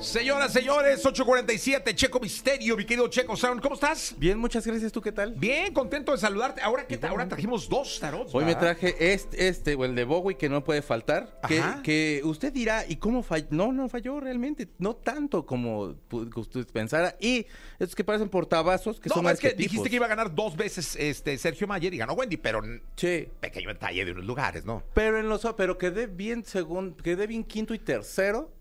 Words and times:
Señoras, 0.00 0.52
señores, 0.52 1.04
847, 1.04 1.94
Checo 1.94 2.20
Misterio, 2.20 2.76
mi 2.76 2.84
querido 2.84 3.08
Checo 3.08 3.34
Sound, 3.34 3.62
¿cómo 3.62 3.74
estás? 3.76 4.14
Bien, 4.18 4.38
muchas 4.38 4.66
gracias. 4.66 4.92
¿Tú 4.92 5.00
qué 5.00 5.10
tal? 5.10 5.32
Bien, 5.34 5.72
contento 5.72 6.12
de 6.12 6.18
saludarte. 6.18 6.60
Ahora, 6.60 6.86
¿qué 6.86 6.98
tal? 6.98 7.10
Ahora 7.10 7.26
trajimos 7.26 7.66
dos 7.66 7.98
tarots. 7.98 8.34
Hoy 8.34 8.44
me 8.44 8.54
traje 8.54 8.94
este, 9.14 9.48
este, 9.48 9.74
o 9.74 9.86
el 9.86 9.94
de 9.94 10.04
Bowie, 10.04 10.36
que 10.36 10.50
no 10.50 10.62
puede 10.62 10.82
faltar. 10.82 11.40
Que, 11.48 11.62
que 11.82 12.20
usted 12.24 12.52
dirá, 12.52 12.84
¿y 12.86 12.96
cómo 12.96 13.22
falló? 13.22 13.46
No, 13.50 13.72
no 13.72 13.88
falló 13.88 14.20
realmente. 14.20 14.68
No 14.78 14.96
tanto 14.96 15.46
como 15.46 15.96
usted 16.10 16.66
pensara. 16.66 17.16
Y 17.18 17.46
estos 17.78 17.94
que 17.94 18.04
parecen 18.04 18.28
portavasos, 18.28 19.00
que 19.00 19.08
No, 19.08 19.14
son 19.16 19.26
es 19.28 19.40
que 19.40 19.52
dijiste 19.54 19.88
que 19.88 19.96
iba 19.96 20.06
a 20.06 20.10
ganar 20.10 20.34
dos 20.34 20.56
veces 20.56 20.94
este 20.96 21.38
Sergio 21.38 21.66
Mayer 21.66 21.94
y 21.94 21.96
ganó 21.98 22.12
Wendy, 22.12 22.36
pero 22.36 22.60
Sí. 22.96 23.28
pequeño 23.40 23.68
detalle 23.70 24.04
de 24.04 24.12
unos 24.12 24.26
lugares, 24.26 24.66
¿no? 24.66 24.82
Pero 24.92 25.18
en 25.18 25.28
los 25.28 25.46
pero 25.56 25.78
quedé 25.78 26.06
bien 26.06 26.44
segundo, 26.44 26.96
quedé 27.02 27.26
bien 27.26 27.44
quinto 27.44 27.72
y 27.72 27.78
tercero. 27.78 28.55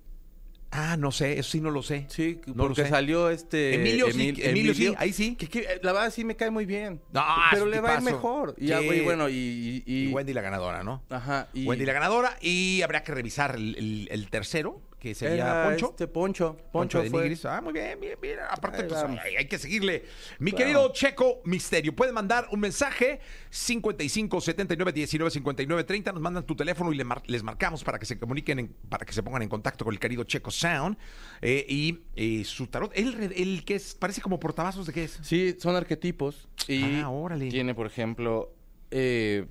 Ah, 0.72 0.98
no 0.98 1.12
sé, 1.12 1.40
eso 1.40 1.52
sí 1.52 1.62
no 1.62 1.72
lo 1.72 1.82
sé. 1.84 2.06
Sí, 2.10 2.40
No 2.48 2.54
lo 2.56 2.64
porque 2.68 2.84
sé. 2.84 2.90
salió 2.90 3.30
este 3.30 3.76
Emilio 3.76 4.12
sí, 4.12 4.20
Emil- 4.32 4.44
Emilio 4.44 4.74
sí, 4.74 4.94
ahí 4.98 5.14
sí. 5.14 5.36
Que, 5.36 5.48
que, 5.48 5.80
la 5.82 5.94
verdad 5.94 6.12
sí 6.12 6.26
me 6.26 6.36
cae 6.36 6.50
muy 6.52 6.66
bien. 6.66 7.00
No, 7.14 7.24
pero 7.52 7.66
le 7.66 7.80
va 7.80 7.92
a 7.94 7.96
ir 7.98 8.02
mejor. 8.02 8.56
Y, 8.58 8.74
y 8.74 9.00
bueno, 9.02 9.30
y, 9.30 9.84
y- 9.86 10.12
Wendy 10.12 10.34
la 10.34 10.42
ganadora, 10.42 10.84
¿no? 10.84 11.02
Ajá. 11.10 11.48
Wendy 11.56 11.86
la 11.86 11.94
ganadora 11.94 12.38
y 12.42 12.82
habrá 12.82 13.04
que 13.04 13.14
revisar 13.14 13.56
el, 13.56 13.76
el- 13.78 14.08
el 14.12 14.30
tercero, 14.30 14.82
que 15.00 15.14
sería 15.14 15.36
era 15.36 15.64
Poncho. 15.70 15.90
Este 15.92 16.08
Poncho. 16.08 16.54
Poncho 16.56 16.72
Poncho 16.72 17.04
de 17.04 17.10
fue. 17.10 17.22
Nigris. 17.24 17.46
Ah, 17.46 17.62
muy 17.62 17.74
bien, 17.74 18.00
bien, 18.00 18.18
bien. 18.22 18.40
Aparte, 18.50 18.84
pues, 18.86 19.04
hay, 19.04 19.36
hay 19.36 19.48
que 19.48 19.58
seguirle. 19.60 20.04
Mi 20.40 20.52
Claro. 20.52 20.66
querido 20.66 20.94
Checo 20.94 21.42
Misterio, 21.46 21.96
pueden 21.96 22.14
mandar 22.16 22.48
un 22.52 22.60
mensaje 22.60 23.20
55 23.50 24.42
79 24.42 24.92
19 24.94 25.30
59 25.32 25.84
30. 25.84 26.12
Nos 26.12 26.22
mandan 26.22 26.46
tu 26.46 26.56
teléfono 26.56 26.92
y 26.92 26.96
le 26.96 27.04
mar- 27.04 27.22
les 27.28 27.44
marcamos 27.44 27.84
para 27.84 28.00
que 28.00 28.06
se 28.06 28.18
comuniquen, 28.18 28.60
en- 28.60 28.76
para 28.90 29.06
que 29.06 29.14
se 29.14 29.22
pongan 29.24 29.42
en 29.44 29.50
contacto 29.50 29.86
con 29.86 29.94
el 29.94 30.00
querido 30.00 30.24
Checo 30.24 30.50
Sound. 30.52 30.98
Eh, 31.42 31.66
y 31.68 32.00
eh, 32.16 32.44
su 32.46 32.68
tarot, 32.68 32.92
el, 32.96 33.32
el 33.36 33.64
que 33.66 33.76
es, 33.76 33.96
parece 33.96 34.22
como 34.22 34.40
portavasos 34.40 34.88
de 34.88 34.94
qué 34.94 35.04
es. 35.06 35.20
Sí, 35.22 35.56
son 35.60 35.76
arquetipos. 35.76 36.48
Y 36.68 37.02
Ah, 37.02 37.10
órale. 37.10 37.50
tiene, 37.50 37.76
por 37.76 37.86
ejemplo, 37.86 38.54
eh, 38.92 39.46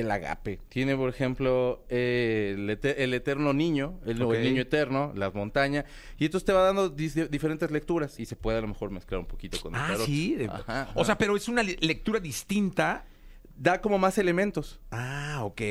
el 0.00 0.10
agape. 0.10 0.60
Tiene, 0.68 0.96
por 0.96 1.08
ejemplo, 1.08 1.84
eh, 1.88 2.54
el, 2.56 2.68
ete- 2.70 2.94
el 2.98 3.14
eterno 3.14 3.52
niño, 3.52 3.98
el, 4.06 4.18
niño 4.18 4.62
eterno, 4.62 5.12
las 5.14 5.34
montañas. 5.34 5.84
Y 6.18 6.26
entonces 6.26 6.44
te 6.46 6.52
va 6.52 6.62
dando 6.62 6.88
diferentes 6.88 7.70
lecturas 7.70 8.18
y 8.20 8.26
se 8.26 8.36
puede 8.36 8.58
a 8.58 8.60
lo 8.60 8.68
mejor 8.68 8.90
mezclar 8.90 9.20
un 9.20 9.26
poquito 9.26 9.60
con 9.60 9.74
el 9.74 9.80
Ah, 9.80 9.86
tarot. 9.92 10.06
sí. 10.06 10.36
Ajá, 10.48 10.90
O 10.94 11.04
sea, 11.04 11.16
pero 11.18 11.36
es 11.36 11.48
una 11.48 11.62
le- 11.62 11.76
lectura 11.80 12.20
distinta. 12.20 13.04
Da 13.56 13.80
como 13.80 13.98
más 13.98 14.18
elementos. 14.18 14.80
Ah, 14.90 15.40
ok. 15.42 15.62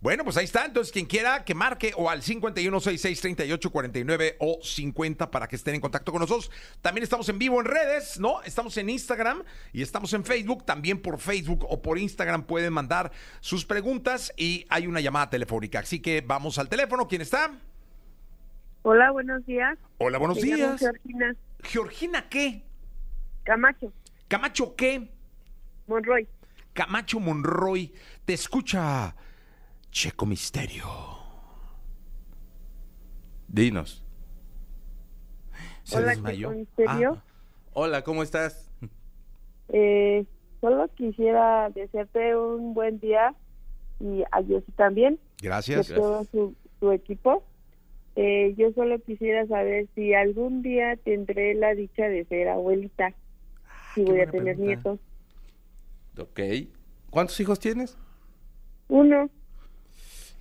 Bueno, 0.00 0.22
pues 0.22 0.36
ahí 0.36 0.44
está. 0.44 0.64
Entonces, 0.64 0.92
quien 0.92 1.06
quiera 1.06 1.44
que 1.44 1.54
marque 1.54 1.92
o 1.96 2.08
al 2.08 2.22
51663849 2.22 4.36
o 4.38 4.60
50 4.62 5.30
para 5.30 5.48
que 5.48 5.56
estén 5.56 5.74
en 5.74 5.80
contacto 5.80 6.12
con 6.12 6.20
nosotros. 6.20 6.50
También 6.82 7.02
estamos 7.02 7.28
en 7.28 7.38
vivo 7.38 7.60
en 7.60 7.66
redes, 7.66 8.20
¿no? 8.20 8.42
Estamos 8.42 8.76
en 8.76 8.90
Instagram 8.90 9.42
y 9.72 9.82
estamos 9.82 10.12
en 10.12 10.24
Facebook. 10.24 10.64
También 10.64 11.02
por 11.02 11.18
Facebook 11.18 11.66
o 11.68 11.82
por 11.82 11.98
Instagram 11.98 12.44
pueden 12.44 12.72
mandar 12.72 13.10
sus 13.40 13.64
preguntas 13.64 14.32
y 14.36 14.66
hay 14.68 14.86
una 14.86 15.00
llamada 15.00 15.30
telefónica. 15.30 15.80
Así 15.80 16.00
que 16.00 16.20
vamos 16.20 16.58
al 16.58 16.68
teléfono. 16.68 17.08
¿Quién 17.08 17.22
está? 17.22 17.58
Hola, 18.82 19.10
buenos 19.10 19.44
días. 19.46 19.76
Hola, 19.98 20.18
buenos 20.18 20.40
Me 20.40 20.46
llamo 20.46 20.56
días. 20.56 20.78
Georgina 20.78 21.36
Georgina, 21.62 22.28
¿qué? 22.28 22.62
Camacho, 23.44 23.92
Camacho, 24.28 24.76
¿qué? 24.76 25.10
Monroy. 25.86 26.28
Camacho 26.82 27.18
Monroy. 27.18 27.92
Te 28.24 28.34
escucha 28.34 29.16
Checo 29.90 30.26
Misterio. 30.26 30.84
Dinos. 33.48 34.04
¿Se 35.82 35.96
Hola, 35.98 36.10
desmayó? 36.10 36.50
Checo 36.50 36.58
Misterio. 36.60 37.12
Ah, 37.16 37.24
Hola, 37.72 38.02
¿cómo 38.04 38.22
estás? 38.22 38.70
Eh, 39.70 40.24
solo 40.60 40.86
quisiera 40.94 41.68
desearte 41.70 42.36
un 42.36 42.74
buen 42.74 43.00
día 43.00 43.34
y 43.98 44.22
a 44.30 44.40
Jessy 44.44 44.70
también, 44.76 45.18
gracias. 45.42 45.88
de 45.88 45.96
todo 45.96 46.22
su, 46.30 46.54
su 46.78 46.92
equipo. 46.92 47.42
Eh, 48.14 48.54
yo 48.56 48.70
solo 48.74 49.00
quisiera 49.00 49.44
saber 49.48 49.88
si 49.96 50.14
algún 50.14 50.62
día 50.62 50.96
tendré 51.04 51.54
la 51.54 51.74
dicha 51.74 52.04
de 52.06 52.24
ser 52.26 52.48
abuelita, 52.48 53.10
si 53.94 54.02
Ah, 54.02 54.04
qué 54.04 54.04
voy 54.04 54.20
a 54.20 54.30
tener 54.30 54.54
pregunta. 54.56 54.64
nietos. 54.64 55.00
Ok. 56.18 56.40
¿Cuántos 57.10 57.38
hijos 57.40 57.58
tienes? 57.58 57.96
Uno, 58.88 59.30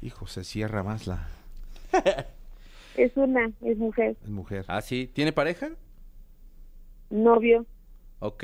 Hijo, 0.01 0.27
se 0.27 0.43
cierra 0.43 0.83
más 0.83 1.07
la 1.07 1.27
es 2.97 3.11
una, 3.15 3.51
es 3.61 3.77
mujer, 3.77 4.15
es 4.21 4.29
mujer. 4.29 4.65
Ah, 4.67 4.81
sí. 4.81 5.09
¿Tiene 5.13 5.31
pareja? 5.31 5.71
novio. 7.09 7.65
Ok. 8.19 8.43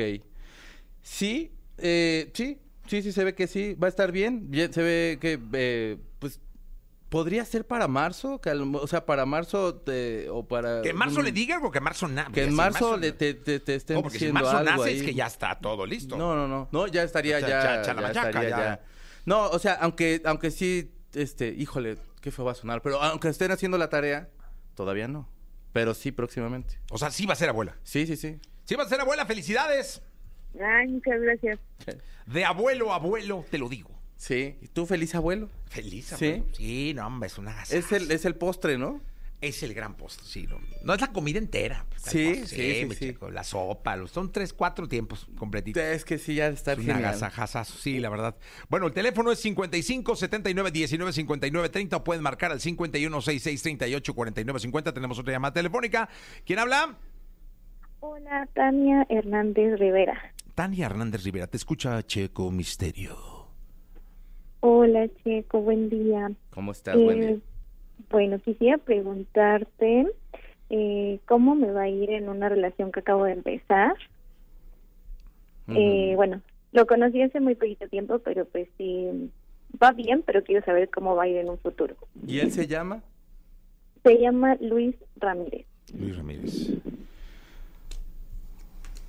Sí, 1.01 1.51
eh, 1.77 2.31
sí, 2.33 2.59
sí, 2.87 3.01
sí, 3.01 3.11
se 3.11 3.23
ve 3.23 3.35
que 3.35 3.47
sí. 3.47 3.75
Va 3.75 3.87
a 3.87 3.89
estar 3.89 4.11
bien. 4.11 4.49
bien 4.49 4.71
se 4.71 4.81
ve 4.81 5.17
que, 5.19 5.39
eh, 5.53 5.97
pues, 6.19 6.39
podría 7.13 7.45
ser 7.45 7.65
para 7.67 7.87
marzo. 7.87 8.41
Que 8.41 8.49
o 8.49 8.87
sea, 8.87 9.05
para 9.05 9.25
marzo 9.27 9.75
te- 9.75 10.27
o 10.29 10.47
para... 10.47 10.81
Que 10.81 10.89
en 10.89 10.95
marzo 10.97 11.19
un- 11.19 11.25
le 11.25 11.31
diga 11.31 11.55
algo 11.55 11.69
que 11.69 11.77
en 11.77 11.83
marzo 11.83 12.07
nada. 12.07 12.31
Que 12.33 12.43
en 12.43 12.55
marzo, 12.55 12.97
le, 12.97 13.11
te, 13.11 13.35
te- 13.35 13.59
te 13.59 13.75
estén 13.75 13.97
No, 13.97 14.01
porque 14.01 14.17
si 14.17 14.25
en 14.25 14.31
diciendo 14.33 14.51
marzo 14.51 14.57
algo 14.69 14.71
nace 14.83 14.89
ahí. 14.89 14.97
es 14.97 15.03
que 15.03 15.13
ya 15.13 15.27
está 15.27 15.59
todo 15.59 15.85
listo. 15.85 16.17
No, 16.17 16.35
no, 16.35 16.47
no. 16.47 16.69
No, 16.71 16.87
ya 16.87 17.03
estaría 17.03 17.37
O 17.37 17.39
sea, 17.39 17.47
ya... 17.49 17.63
ya, 17.63 17.75
ya 17.75 17.81
chalamayaca, 17.83 18.27
estaría 18.29 18.49
ya. 18.49 18.57
ya. 18.57 18.81
No, 19.25 19.45
o 19.49 19.59
sea, 19.59 19.73
aunque, 19.75 20.21
aunque 20.25 20.49
sí, 20.49 20.91
este, 21.13 21.49
híjole, 21.49 21.97
qué 22.19 22.31
feo 22.31 22.45
va 22.45 22.53
a 22.53 22.55
sonar. 22.55 22.81
Pero 22.81 22.99
aunque 23.01 23.29
estén 23.29 23.51
haciendo 23.51 23.77
la 23.77 23.89
tarea, 23.89 24.29
todavía 24.73 25.07
no. 25.07 25.29
Pero 25.71 25.93
sí, 25.93 26.11
próximamente. 26.11 26.79
O 26.91 26.97
sea, 26.97 27.11
sí 27.11 27.25
va 27.27 27.33
a 27.33 27.35
ser 27.35 27.49
abuela. 27.49 27.77
Sí, 27.83 28.07
sí, 28.07 28.15
sí. 28.17 28.39
Sí 28.65 28.75
va 28.75 28.83
a 28.83 28.89
ser 28.89 28.99
abuela, 29.01 29.25
felicidades. 29.27 30.01
Ay, 30.59 30.87
muchas 30.87 31.21
gracias. 31.21 31.59
De 32.25 32.43
abuelo 32.45 32.91
a 32.91 32.95
abuelo, 32.95 33.45
te 33.51 33.57
lo 33.59 33.69
digo. 33.69 33.92
Sí. 34.17 34.55
¿Y 34.61 34.67
tú, 34.67 34.85
feliz 34.85 35.13
abuelo? 35.15 35.49
Feliz 35.69 36.13
¿Sí? 36.17 36.25
abuelo. 36.25 36.45
Sí, 36.55 36.93
no, 36.95 37.07
hombre, 37.07 37.27
es 37.27 37.37
una 37.37 37.51
agasajo. 37.51 37.77
Es 37.79 37.91
el, 37.91 38.09
es 38.11 38.25
el 38.25 38.35
postre, 38.35 38.77
¿no? 38.77 39.01
Es 39.41 39.61
el 39.61 39.73
gran 39.73 39.95
postre, 39.95 40.25
sí. 40.25 40.47
No, 40.47 40.57
no 40.85 40.93
es 40.93 41.01
la 41.01 41.11
comida 41.11 41.37
entera. 41.37 41.85
pues, 41.89 42.03
Sí, 42.03 42.27
postre, 42.39 42.47
sí, 42.47 42.79
sí, 42.79 42.85
mi 42.85 42.95
sí. 42.95 43.07
chico, 43.07 43.29
La 43.29 43.43
sopa, 43.43 43.97
los, 43.97 44.09
son 44.11 44.31
tres, 44.31 44.53
cuatro 44.53 44.87
tiempos 44.87 45.27
completitos. 45.37 45.83
Es 45.83 46.05
que 46.05 46.17
sí, 46.17 46.35
ya 46.35 46.47
está 46.47 46.71
Es 46.73 46.77
un 46.79 46.85
genial. 46.85 47.03
agasajazazo, 47.03 47.77
sí, 47.77 47.99
la 47.99 48.07
verdad. 48.09 48.37
Bueno, 48.69 48.87
el 48.87 48.93
teléfono 48.93 49.33
es 49.33 49.39
55 49.39 50.15
79 50.15 50.71
19 50.71 51.11
59 51.11 51.67
30 51.69 51.97
o 51.97 52.03
pueden 52.05 52.23
marcar 52.23 52.53
al 52.53 52.61
51 52.61 53.21
66 53.21 53.61
38 53.61 54.13
49 54.13 54.59
50. 54.61 54.93
Tenemos 54.93 55.19
otra 55.19 55.33
llamada 55.33 55.53
telefónica. 55.53 56.07
¿Quién 56.45 56.59
habla? 56.59 56.97
Hola, 57.99 58.47
Tania 58.53 59.05
Hernández 59.09 59.77
Rivera. 59.77 60.33
Tania 60.55 60.85
Hernández 60.85 61.23
Rivera, 61.23 61.47
te 61.47 61.57
escucha 61.57 62.01
Checo 62.03 62.49
Misterio. 62.49 63.17
Hola, 64.67 65.09
Checo, 65.25 65.59
buen 65.59 65.89
día. 65.89 66.31
¿Cómo 66.51 66.71
estás, 66.71 66.95
Eh, 66.95 67.05
Wendy? 67.05 67.41
Bueno, 68.09 68.39
quisiera 68.39 68.77
preguntarte 68.77 70.07
eh, 70.69 71.19
cómo 71.27 71.53
me 71.53 71.69
va 71.69 71.81
a 71.81 71.89
ir 71.89 72.09
en 72.11 72.29
una 72.29 72.47
relación 72.47 72.89
que 72.93 73.01
acabo 73.01 73.25
de 73.25 73.33
empezar. 73.33 73.93
Eh, 75.67 76.13
bueno, 76.15 76.39
lo 76.71 76.87
conocí 76.87 77.21
hace 77.21 77.41
muy 77.41 77.55
poquito 77.55 77.89
tiempo, 77.89 78.19
pero 78.19 78.45
pues 78.45 78.69
sí, 78.77 79.29
va 79.83 79.91
bien, 79.91 80.23
pero 80.25 80.45
quiero 80.45 80.63
saber 80.63 80.89
cómo 80.89 81.13
va 81.13 81.23
a 81.23 81.27
ir 81.27 81.35
en 81.39 81.49
un 81.49 81.57
futuro. 81.57 81.97
¿Y 82.25 82.39
él 82.39 82.49
se 82.53 82.65
llama? 82.65 83.03
Se 84.03 84.17
llama 84.17 84.55
Luis 84.61 84.95
Ramírez. 85.17 85.65
Luis 85.93 86.15
Ramírez. 86.15 86.69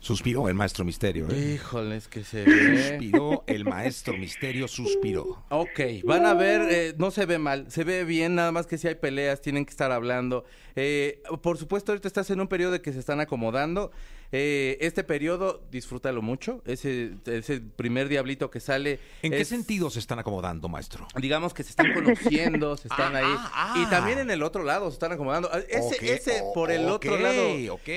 Suspiró 0.05 0.49
el 0.51 0.55
maestro 0.55 0.85
misterio. 0.85 1.27
¿eh? 1.31 1.55
Híjoles, 1.55 2.09
que 2.09 2.25
se 2.25 2.45
ve. 2.45 2.89
Suspiró 2.91 3.43
el 3.47 3.65
maestro 3.65 4.15
misterio, 4.19 4.69
suspiró. 4.69 5.43
Ok, 5.49 5.81
van 6.05 6.27
a 6.27 6.35
ver, 6.35 6.61
eh, 6.71 6.95
no 6.99 7.11
se 7.11 7.25
ve 7.25 7.39
mal, 7.39 7.71
se 7.71 7.85
ve 7.85 8.05
bien, 8.05 8.35
nada 8.35 8.53
más 8.53 8.67
que 8.67 8.77
si 8.77 8.87
hay 8.87 8.97
peleas, 8.97 9.41
tienen 9.41 9.65
que 9.65 9.71
estar 9.71 9.91
hablando. 9.93 10.45
Eh, 10.77 11.23
por 11.43 11.57
supuesto, 11.57 11.93
ahorita 11.93 12.07
estás 12.09 12.29
en 12.31 12.41
un 12.41 12.49
periodo 12.49 12.73
de 12.73 12.83
que 12.83 12.93
se 12.93 12.99
están 12.99 13.21
acomodando. 13.21 13.93
Eh, 14.37 14.79
este 14.81 15.05
periodo, 15.05 15.63
disfrútalo 15.71 16.21
mucho. 16.21 16.61
Ese, 16.67 17.13
ese 17.27 17.61
primer 17.61 18.09
diablito 18.09 18.51
que 18.51 18.59
sale. 18.59 18.99
¿En 19.23 19.31
qué 19.31 19.43
es- 19.43 19.49
sentido 19.49 19.89
se 19.91 20.01
están 20.01 20.19
acomodando, 20.19 20.69
maestro? 20.69 21.07
Digamos 21.17 21.55
que 21.55 21.63
se 21.63 21.71
están 21.71 21.95
conociendo, 21.95 22.77
se 22.77 22.89
están 22.89 23.15
Ah, 23.15 23.19
ahí. 23.21 23.25
ah, 23.29 23.53
ah. 23.55 23.75
Y 23.81 23.89
también 23.91 24.19
en 24.19 24.31
el 24.31 24.43
otro 24.43 24.65
lado 24.65 24.91
se 24.91 24.95
están 24.95 25.13
acomodando. 25.13 25.49
Ese, 25.69 26.13
ese 26.15 26.43
por 26.53 26.73
el 26.73 26.89
otro 26.89 27.17
lado. 27.17 27.45
Ok, 27.75 27.89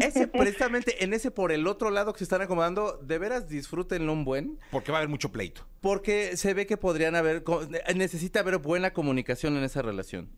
Ese, 0.00 0.26
precisamente 0.28 1.04
en 1.04 1.12
ese 1.12 1.30
por 1.36 1.52
el 1.52 1.68
otro 1.68 1.90
lado 1.90 2.12
que 2.12 2.18
se 2.18 2.24
están 2.24 2.42
acomodando, 2.42 2.98
de 3.00 3.18
veras 3.18 3.48
disfrútenlo 3.48 4.12
un 4.12 4.24
buen. 4.24 4.58
Porque 4.72 4.90
va 4.90 4.98
a 4.98 5.00
haber 5.02 5.08
mucho 5.10 5.30
pleito. 5.30 5.64
Porque 5.80 6.36
se 6.36 6.52
ve 6.54 6.66
que 6.66 6.76
podrían 6.76 7.14
haber, 7.14 7.44
necesita 7.94 8.40
haber 8.40 8.58
buena 8.58 8.92
comunicación 8.92 9.56
en 9.56 9.62
esa 9.62 9.82
relación. 9.82 10.28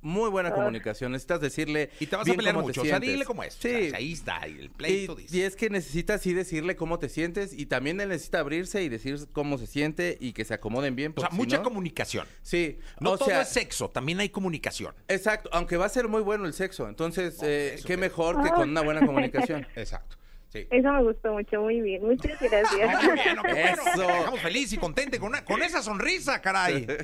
muy 0.00 0.28
buena 0.28 0.52
comunicación. 0.52 1.12
Necesitas 1.12 1.40
decirle. 1.40 1.88
Y 1.98 2.06
te 2.06 2.14
vas 2.16 2.22
a 2.22 2.24
bien 2.26 2.36
pelear 2.36 2.54
cómo 2.54 2.66
te 2.66 2.68
mucho. 2.72 2.82
O 2.82 2.84
sea, 2.84 3.00
dile 3.00 3.24
cómo 3.24 3.42
es. 3.42 3.54
Sí. 3.54 3.68
O 3.68 3.88
sea, 3.88 3.96
ahí 3.98 4.12
está, 4.12 4.36
el 4.44 4.68
pleito 4.70 5.14
Y, 5.18 5.22
dice. 5.22 5.36
y 5.38 5.40
es 5.40 5.56
que 5.56 5.70
necesitas 5.70 6.20
sí 6.20 6.34
decirle 6.34 6.76
cómo 6.76 6.98
te 6.98 7.08
sientes 7.08 7.54
y 7.58 7.64
también 7.66 7.98
él 8.02 8.10
necesita 8.10 8.40
abrirse 8.40 8.82
y 8.82 8.90
decir 8.90 9.18
cómo 9.32 9.56
se 9.56 9.66
siente 9.66 10.18
y 10.20 10.34
que 10.34 10.44
se 10.44 10.52
acomoden 10.52 10.94
bien. 10.94 11.14
O 11.16 11.20
sea, 11.22 11.30
si 11.30 11.36
mucha 11.36 11.56
no- 11.56 11.62
comunicación. 11.62 12.26
Sí. 12.42 12.78
No 13.00 13.12
o 13.12 13.16
todo 13.18 13.28
sea, 13.28 13.40
es 13.42 13.48
sexo, 13.48 13.88
también 13.88 14.20
hay 14.20 14.28
comunicación. 14.28 14.94
Exacto, 15.08 15.48
aunque 15.54 15.78
va 15.78 15.86
a 15.86 15.88
ser 15.88 16.06
muy 16.06 16.20
bueno 16.20 16.44
el 16.44 16.52
sexo. 16.52 16.86
Entonces, 16.86 17.38
eh, 17.42 17.80
qué 17.86 17.96
mejor 17.96 18.42
que 18.42 18.50
con 18.50 18.68
una 18.70 18.82
buena 18.82 19.04
comunicación. 19.06 19.66
Exacto. 19.74 20.16
Sí. 20.54 20.66
Eso 20.70 20.92
me 20.92 21.02
gustó 21.02 21.32
mucho, 21.32 21.60
muy 21.62 21.80
bien. 21.82 22.02
Muchas 22.06 22.40
gracias. 22.40 22.72
Ay, 22.96 23.06
bueno, 23.08 23.42
bueno. 23.42 23.82
Dejamos 24.06 24.40
feliz 24.42 24.72
y 24.72 24.78
contente 24.78 25.18
con, 25.18 25.28
una- 25.30 25.44
con 25.44 25.60
esa 25.62 25.82
sonrisa, 25.82 26.40
caray. 26.40 26.86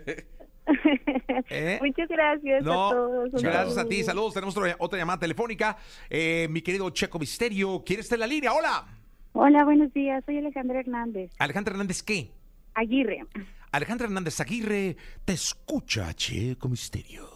¿Eh? 1.51 1.79
Muchas 1.83 2.09
gracias 2.09 2.63
No, 2.63 2.89
a 2.89 2.93
todos. 2.93 3.35
un 3.35 3.43
gracias 3.43 3.77
a 3.79 3.89
ti. 3.89 4.03
Saludos. 4.05 4.35
Tenemos 4.35 4.57
otra, 4.57 4.77
otra 4.79 4.99
llamada 4.99 5.19
telefónica. 5.19 5.77
Eh, 6.09 6.47
mi 6.51 6.63
querido 6.63 6.89
Checo 6.91 7.19
Misterio, 7.19 7.83
¿quieres 7.85 8.07
estar 8.07 8.17
en 8.17 8.21
la 8.21 8.27
línea? 8.29 8.53
Hola. 8.53 8.87
Hola, 9.33 9.65
buenos 9.65 9.93
días. 9.93 10.25
Soy 10.25 10.39
Alejandra 10.39 10.81
Hernández. 10.81 11.31
Alejandra 11.39 11.73
Hernández, 11.73 12.03
¿qué? 12.03 12.31
Aguirre. 12.75 13.25
Alejandra 13.73 14.07
Hernández 14.07 14.41
Aguirre, 14.41 14.97
te 15.25 15.33
escucha, 15.33 16.13
Checo 16.15 16.69
Misterio. 16.69 17.29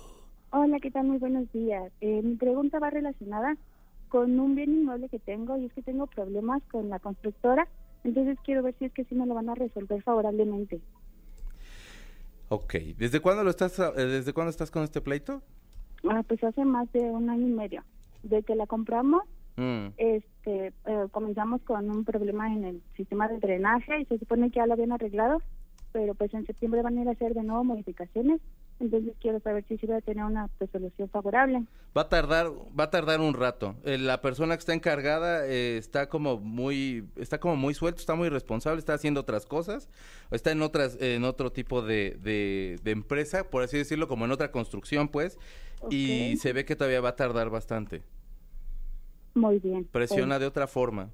Hola, 0.51 0.79
¿qué 0.81 0.91
tal? 0.91 1.05
Muy 1.07 1.19
buenos 1.19 1.51
días. 1.53 1.91
Eh, 2.01 2.21
mi 2.23 2.37
pregunta 2.37 2.79
va 2.79 2.91
relacionada 2.91 3.57
con 4.15 4.39
un 4.39 4.55
bien 4.55 4.73
inmueble 4.73 5.09
que 5.09 5.19
tengo 5.19 5.57
y 5.59 5.65
es 5.65 5.73
que 5.73 5.83
tengo 5.83 6.07
problemas 6.07 6.63
con 6.71 6.89
la 6.89 7.01
constructora. 7.01 7.67
Entonces 8.05 8.39
quiero 8.45 8.63
ver 8.63 8.73
si 8.79 8.85
es 8.85 8.93
que 8.93 9.03
sí 9.07 9.17
me 9.17 9.27
lo 9.27 9.35
van 9.35 9.49
a 9.49 9.57
resolver 9.57 10.01
favorablemente. 10.05 10.81
Ok, 12.49 12.75
¿desde 12.97 13.19
cuándo 13.19 13.43
lo 13.43 13.51
estás, 13.51 13.77
eh, 13.81 13.91
desde 14.07 14.33
cuándo 14.33 14.51
estás 14.51 14.71
con 14.71 14.85
este 14.85 15.01
pleito? 15.01 15.43
Ah, 16.09 16.23
pues 16.29 16.45
hace 16.45 16.65
más 16.65 16.93
de 16.93 17.01
un 17.01 17.29
año 17.29 17.49
y 17.49 17.51
medio. 17.51 17.83
De 18.23 18.45
que 18.45 18.55
la 18.55 18.69
compramos, 18.69 19.23
Mm. 19.57 19.89
este, 19.97 20.67
eh, 20.87 21.07
comenzamos 21.11 21.61
con 21.63 21.91
un 21.91 22.05
problema 22.05 22.53
en 22.55 22.65
el 22.65 22.83
sistema 22.97 23.27
de 23.27 23.39
drenaje 23.41 24.01
y 24.01 24.05
se 24.05 24.19
supone 24.21 24.51
que 24.51 24.61
ya 24.61 24.67
lo 24.67 24.75
habían 24.75 24.93
arreglado, 24.93 25.43
pero 25.91 26.15
pues 26.15 26.33
en 26.35 26.47
septiembre 26.47 26.83
van 26.83 26.99
a 26.99 27.03
ir 27.03 27.09
a 27.09 27.13
hacer 27.13 27.35
de 27.35 27.43
nuevo 27.43 27.65
modificaciones. 27.65 28.41
Entonces 28.81 29.15
quiero 29.21 29.41
saber 29.41 29.65
si 29.69 29.79
sí 29.79 29.87
va 29.87 29.99
a 29.99 30.01
tener 30.01 30.25
una 30.25 30.51
resolución 30.59 31.09
favorable. 31.09 31.65
Va 31.97 32.03
a 32.03 32.09
tardar, 32.09 32.51
va 32.79 32.85
a 32.85 32.91
tardar 32.91 33.21
un 33.21 33.35
rato. 33.35 33.77
Eh, 33.85 33.99
la 33.99 34.21
persona 34.21 34.57
que 34.57 34.61
está 34.61 34.75
encargada 34.75 35.47
eh, 35.47 35.77
está 35.77 36.09
como 36.09 36.39
muy, 36.39 37.09
está 37.17 37.39
como 37.39 37.57
muy 37.57 37.75
suelto, 37.75 38.01
está 38.01 38.15
muy 38.15 38.29
responsable, 38.29 38.81
está 38.81 38.95
haciendo 38.95 39.21
otras 39.21 39.47
cosas, 39.47 39.89
está 40.31 40.51
en 40.51 40.63
otras, 40.63 41.01
en 41.01 41.25
otro 41.25 41.53
tipo 41.53 41.83
de, 41.83 42.19
de, 42.21 42.79
de 42.83 42.91
empresa, 42.91 43.49
por 43.49 43.63
así 43.63 43.79
decirlo, 43.79 44.09
como 44.09 44.25
en 44.25 44.33
otra 44.33 44.51
construcción, 44.51 45.09
pues, 45.09 45.39
y 45.89 46.37
se 46.39 46.53
ve 46.53 46.65
que 46.65 46.75
todavía 46.77 47.01
va 47.01 47.11
a 47.11 47.17
tardar 47.17 47.51
bastante. 47.51 48.03
Muy 49.35 49.59
bien. 49.59 49.85
Presiona 49.85 50.39
de 50.39 50.47
otra 50.47 50.67
forma. 50.67 51.11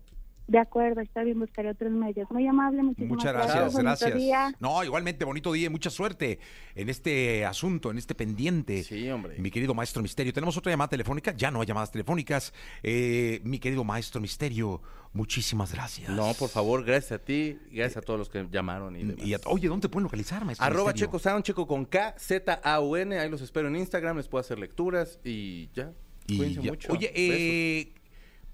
De 0.50 0.58
acuerdo, 0.58 1.00
está 1.00 1.22
bien, 1.22 1.38
buscaré 1.38 1.70
otros 1.70 1.92
medios. 1.92 2.28
Muy 2.28 2.44
amable, 2.44 2.82
muchísimas 2.82 3.10
Muchas 3.18 3.32
gracias. 3.32 3.76
gracias. 3.76 4.54
No, 4.58 4.82
igualmente, 4.82 5.24
bonito 5.24 5.52
día 5.52 5.66
y 5.66 5.68
mucha 5.68 5.90
suerte 5.90 6.40
en 6.74 6.88
este 6.88 7.44
asunto, 7.46 7.92
en 7.92 7.98
este 7.98 8.16
pendiente. 8.16 8.82
Sí, 8.82 9.08
hombre. 9.10 9.38
Mi 9.38 9.52
querido 9.52 9.74
maestro 9.74 10.02
Misterio. 10.02 10.32
Tenemos 10.32 10.56
otra 10.56 10.72
llamada 10.72 10.88
telefónica, 10.88 11.32
ya 11.36 11.52
no 11.52 11.60
hay 11.60 11.68
llamadas 11.68 11.92
telefónicas. 11.92 12.52
Eh, 12.82 13.40
mi 13.44 13.60
querido 13.60 13.84
maestro 13.84 14.20
Misterio, 14.20 14.82
muchísimas 15.12 15.72
gracias. 15.72 16.10
No, 16.10 16.34
por 16.34 16.48
favor, 16.48 16.84
gracias 16.84 17.12
a 17.20 17.24
ti, 17.24 17.56
gracias 17.70 17.98
a 17.98 18.00
todos 18.02 18.18
los 18.18 18.28
que 18.28 18.44
llamaron 18.50 18.96
y 18.96 19.04
demás. 19.04 19.24
Y 19.24 19.34
a- 19.34 19.40
oye, 19.46 19.68
¿dónde 19.68 19.82
te 19.86 19.88
pueden 19.88 20.02
localizar, 20.02 20.44
maestro 20.44 20.66
Arroba 20.66 20.86
Misterio? 20.90 21.06
Checo 21.06 21.18
Sound, 21.20 21.44
Checo 21.44 21.66
con 21.68 21.84
K, 21.84 22.16
Z, 22.18 22.60
A, 22.64 22.80
U, 22.80 22.96
N. 22.96 23.16
Ahí 23.20 23.30
los 23.30 23.40
espero 23.40 23.68
en 23.68 23.76
Instagram, 23.76 24.16
les 24.16 24.26
puedo 24.26 24.40
hacer 24.40 24.58
lecturas 24.58 25.20
y 25.22 25.68
ya. 25.74 25.92
Y 26.26 26.38
Cuídense 26.38 26.62
ya- 26.62 26.70
mucho. 26.72 26.92
Oye, 26.92 27.06
Besos. 27.06 27.14
eh, 27.16 27.94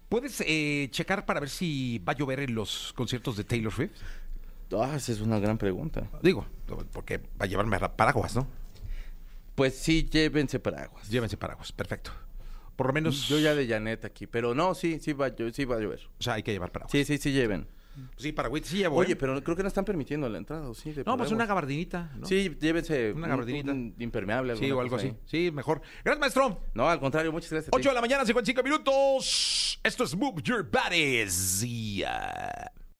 ¿puedes 0.08 0.42
eh, 0.46 0.88
checar 0.90 1.26
para 1.26 1.40
ver 1.40 1.48
si 1.48 1.98
va 1.98 2.12
a 2.12 2.16
llover 2.16 2.40
en 2.40 2.54
los 2.54 2.92
conciertos 2.94 3.36
de 3.36 3.44
Taylor 3.44 3.72
Swift? 3.72 3.92
Ah, 4.72 4.94
esa 4.96 5.12
es 5.12 5.20
una 5.20 5.38
gran 5.38 5.58
pregunta. 5.58 6.08
Digo, 6.22 6.46
porque 6.92 7.18
va 7.18 7.44
a 7.44 7.46
llevarme 7.46 7.78
paraguas, 7.78 8.34
¿no? 8.34 8.46
Pues 9.54 9.76
sí, 9.76 10.08
llévense 10.10 10.58
paraguas. 10.58 11.08
Llévense 11.08 11.36
paraguas, 11.36 11.72
perfecto. 11.72 12.10
Por 12.76 12.88
lo 12.88 12.92
menos, 12.92 13.26
Yo 13.28 13.38
ya 13.38 13.54
de 13.54 13.66
Janet 13.66 14.04
aquí, 14.04 14.26
pero 14.26 14.54
no, 14.54 14.74
sí, 14.74 14.98
sí 15.00 15.14
va, 15.14 15.26
a 15.26 15.34
sí 15.52 15.64
va 15.64 15.76
a 15.76 15.80
llover. 15.80 16.00
o 16.18 16.22
sea, 16.22 16.34
hay 16.34 16.42
que 16.42 16.52
llevar 16.52 16.72
paraguas. 16.72 16.92
Sí, 16.92 17.04
sí, 17.04 17.16
sí 17.16 17.32
lleven. 17.32 17.66
Sí, 18.16 18.32
paraguas 18.32 18.62
sí 18.64 18.78
llevo. 18.78 18.96
Oye, 18.96 19.12
¿eh? 19.12 19.16
pero 19.16 19.42
creo 19.42 19.56
que 19.56 19.62
no 19.62 19.68
están 19.68 19.84
permitiendo 19.84 20.28
la 20.28 20.38
entrada, 20.38 20.68
¿o 20.68 20.74
sí? 20.74 20.94
No, 21.04 21.16
pues 21.16 21.30
una 21.32 21.46
gabardinita, 21.46 22.10
¿no? 22.16 22.26
Sí, 22.26 22.56
llévense 22.60 23.12
Una 23.12 23.24
un- 23.24 23.30
gabardinita. 23.30 23.72
un 23.72 23.94
impermeable. 23.98 24.56
Sí, 24.56 24.70
o 24.70 24.80
algo 24.80 24.96
así. 24.96 25.12
Sí, 25.26 25.50
mejor. 25.52 25.80
Gracias, 26.04 26.20
maestro. 26.20 26.60
No, 26.74 26.88
al 26.88 27.00
contrario, 27.00 27.32
muchas 27.32 27.50
gracias. 27.50 27.68
a 27.68 27.70
ti. 27.70 27.76
8 27.80 27.88
de 27.90 27.94
la 27.94 28.00
mañana, 28.00 28.24
55 28.24 28.62
minutos. 28.62 29.78
Esto 29.82 30.04
es 30.04 30.16
Move 30.16 30.42
Your 30.42 30.68
Bodies. 30.70 31.62
Y, 31.62 32.02
ah, 32.04 32.70